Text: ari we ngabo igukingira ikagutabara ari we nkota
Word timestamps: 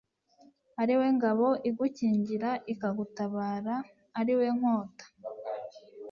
ari 0.81 0.93
we 0.99 1.07
ngabo 1.17 1.47
igukingira 1.69 2.49
ikagutabara 2.73 3.75
ari 4.19 4.33
we 4.39 4.47
nkota 4.57 5.05